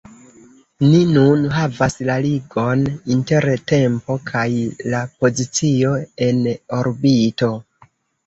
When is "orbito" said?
6.81-7.51